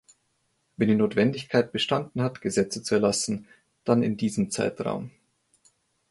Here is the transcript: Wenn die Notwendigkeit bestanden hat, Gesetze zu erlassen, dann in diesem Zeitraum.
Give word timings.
Wenn 0.77 0.87
die 0.87 0.95
Notwendigkeit 0.95 1.71
bestanden 1.71 2.23
hat, 2.23 2.41
Gesetze 2.41 2.81
zu 2.81 2.95
erlassen, 2.95 3.45
dann 3.83 4.01
in 4.01 4.17
diesem 4.17 4.49
Zeitraum. 4.49 5.11